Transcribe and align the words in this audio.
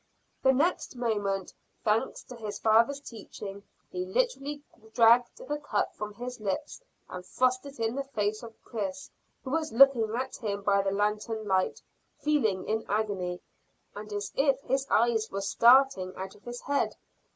The 0.41 0.51
next 0.51 0.95
moment, 0.95 1.53
thanks 1.83 2.23
to 2.23 2.35
his 2.35 2.57
father's 2.57 2.99
teaching, 3.01 3.61
he 3.91 4.03
literally 4.03 4.63
dragged 4.95 5.37
the 5.45 5.59
cup 5.59 5.93
from 5.93 6.15
his 6.15 6.39
lips 6.39 6.81
and 7.07 7.23
thrust 7.23 7.67
it 7.67 7.79
in 7.79 7.93
the 7.93 8.03
face 8.03 8.41
of 8.41 8.59
Chris, 8.63 9.11
who 9.43 9.51
was 9.51 9.71
looking 9.71 10.09
at 10.15 10.37
him 10.37 10.63
by 10.63 10.81
the 10.81 10.89
lanthorn 10.89 11.45
light, 11.47 11.83
feeling 12.17 12.67
in 12.67 12.83
agony, 12.89 13.41
and 13.93 14.11
as 14.11 14.31
if 14.35 14.59
his 14.61 14.87
eyes 14.89 15.29
were 15.29 15.39
starting 15.41 16.15
out 16.15 16.33
of 16.33 16.45
his 16.45 16.61
head. 16.61 16.95